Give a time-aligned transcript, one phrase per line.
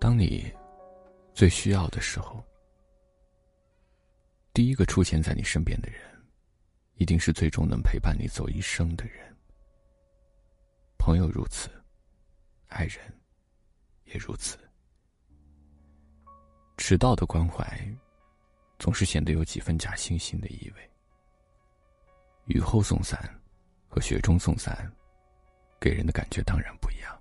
[0.00, 0.50] 当你
[1.34, 2.42] 最需要的时候，
[4.54, 6.00] 第一个出现在你身边的人，
[6.94, 9.36] 一定是最终能陪伴你走一生的人。
[10.98, 11.70] 朋友如此，
[12.68, 12.98] 爱人
[14.06, 14.58] 也如此。
[16.78, 17.86] 迟到的关怀，
[18.78, 20.90] 总是显得有几分假惺惺的意味。
[22.46, 23.38] 雨后送伞
[23.86, 24.90] 和雪中送伞，
[25.78, 27.19] 给人的感觉当然不一样。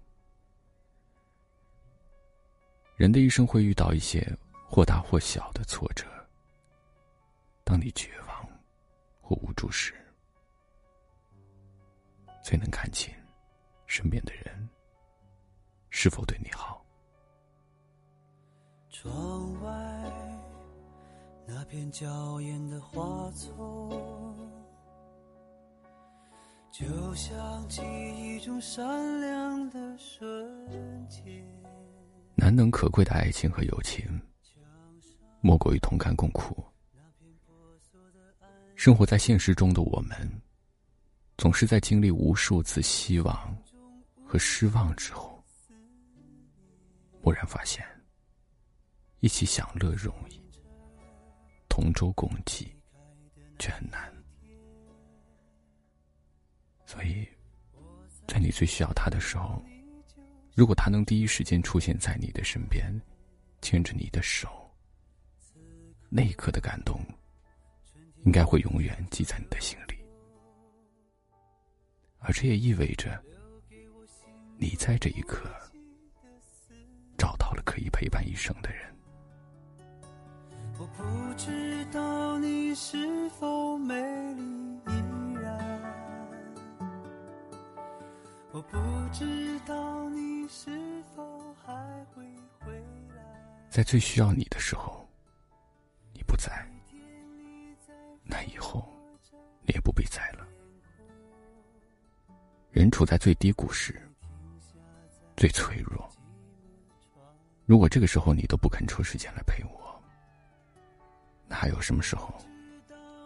[3.00, 4.22] 人的一生会遇到一些
[4.68, 6.06] 或大或小的挫折。
[7.64, 8.46] 当你绝望
[9.22, 9.94] 或无助时，
[12.44, 13.10] 最能看清
[13.86, 14.68] 身边的人
[15.90, 16.86] 是否对你好。
[18.90, 19.72] 窗外
[21.48, 23.90] 那片娇艳的花丛，
[26.70, 31.59] 就像记忆中闪亮的瞬间。
[32.50, 34.04] 难能可贵的爱情和友情，
[35.40, 36.66] 莫过于同甘共苦。
[38.76, 40.18] 生活在现实中的我们，
[41.38, 43.56] 总是在经历无数次希望
[44.26, 45.46] 和失望之后，
[47.22, 47.86] 蓦然发现，
[49.20, 50.42] 一起享乐容易，
[51.70, 52.76] 同舟共济
[53.60, 54.12] 却很难。
[56.88, 57.28] 所以，
[58.28, 59.64] 在你最需要他的时候，
[60.60, 62.94] 如果他能第一时间出现在你的身边，
[63.62, 64.70] 牵着你的手，
[66.10, 67.00] 那一刻的感动。
[68.26, 69.96] 应该会永远记在你的心里，
[72.20, 73.18] 而这也意味着，
[74.58, 75.50] 你在这一刻
[77.18, 78.94] 找到了可以陪伴一生的人。
[80.78, 82.98] 我不知道你是
[88.72, 88.78] 不
[89.12, 90.70] 知道你是
[91.16, 91.56] 否
[93.70, 95.08] 在最需要你的时候，
[96.14, 96.52] 你不在。
[98.24, 98.84] 那以后，
[99.62, 100.46] 你也不必在了。
[102.72, 104.02] 人处在最低谷时，
[105.38, 106.10] 最脆弱。
[107.66, 110.02] 如果这个时候你都不肯抽时间来陪我，
[111.48, 112.34] 那还有什么时候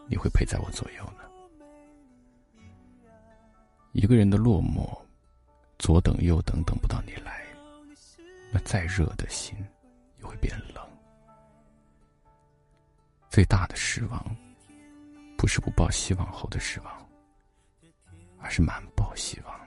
[0.08, 1.24] 你会陪在我左右呢？
[3.94, 5.03] 一个人的落寞，
[5.84, 7.46] 左等右等等不到你来，
[8.54, 9.54] 那再热的心
[10.18, 10.82] 也会变冷。
[13.30, 14.36] 最大的失望。
[15.38, 17.10] 不是不抱希望后的失望，
[18.40, 19.60] 而是满抱希望，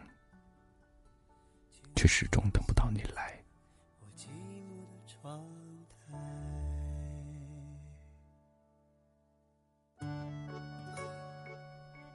[1.95, 3.39] 却始终等不到你来。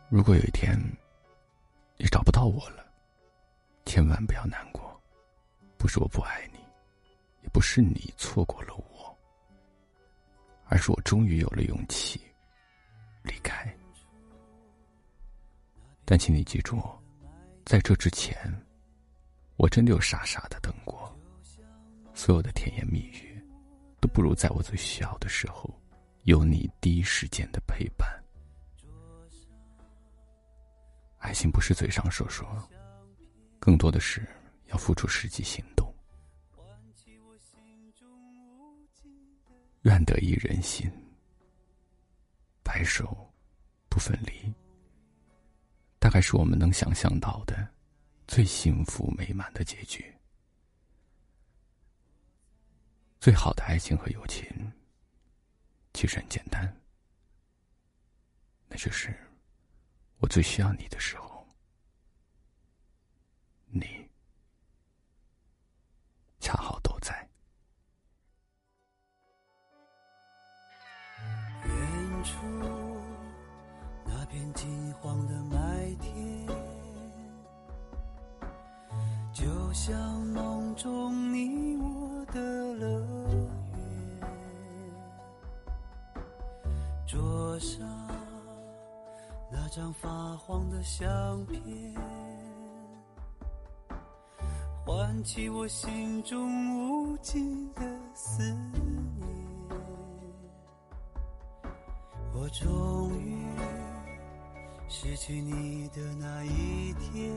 [0.09, 0.75] 如果有一天
[1.97, 2.90] 你找不到我了，
[3.91, 4.97] 千万不要难过，
[5.77, 6.59] 不是我不爱你，
[7.43, 9.19] 也不是你错过了我，
[10.67, 12.21] 而是我终于有了勇气。
[13.21, 13.69] 离开，
[16.05, 16.81] 但请你记住，
[17.65, 18.33] 在这之前，
[19.57, 21.13] 我真的有傻傻的等过。
[22.13, 23.43] 所有的甜言蜜语，
[23.99, 25.69] 都不如在我最需要的时候，
[26.23, 28.09] 有你第一时间的陪伴。
[31.17, 32.47] 爱情不是嘴上说说，
[33.61, 34.27] 更多的是
[34.69, 35.93] 要付出实际行动。
[39.83, 40.91] 愿得一人心。
[42.63, 43.31] 白首
[43.87, 44.51] 不分离，
[45.99, 47.69] 大概是我们能想象到的
[48.27, 50.11] 最幸福美满的结局。
[53.19, 54.47] 最好的爱情和友情，
[55.93, 56.75] 其实很简单，
[58.67, 59.15] 那就是
[60.17, 61.30] 我最需要你的时候，
[63.73, 64.09] 你
[66.39, 67.29] 恰好都在。
[71.63, 72.35] 远处
[74.05, 76.47] 那片金黄的麦田，
[79.33, 79.97] 就像
[80.27, 82.41] 梦中你我的
[82.73, 83.81] 乐园。
[87.07, 87.79] 桌上
[89.49, 91.61] 那张发黄的相片，
[94.91, 97.81] 唤起我心中无尽的
[98.13, 98.83] 思念。
[102.33, 103.39] 我终于。
[104.89, 107.33] 失去你的那一天，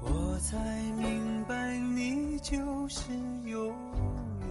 [0.00, 0.56] 我才
[0.92, 3.12] 明白你就是
[3.44, 3.74] 永
[4.40, 4.48] 远，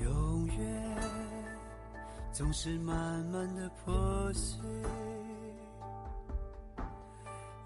[0.00, 0.98] 永远
[2.32, 4.60] 总是慢慢的破碎，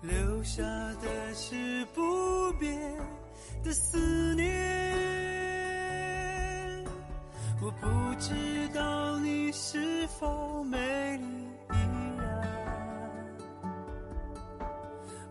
[0.06, 0.62] 留下
[1.02, 2.96] 的是不变
[3.62, 4.46] 的思念。
[7.60, 7.86] 我不
[8.18, 11.24] 知道你是否美丽
[11.72, 11.76] 依
[12.20, 12.46] 然，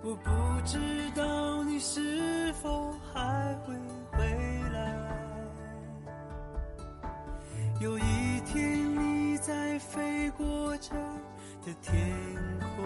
[0.03, 0.29] 我不
[0.65, 0.77] 知
[1.15, 3.73] 道你是否还会
[4.11, 4.19] 回
[4.73, 4.77] 来。
[7.79, 10.93] 有一天你在飞过这
[11.65, 11.95] 的天
[12.75, 12.85] 空，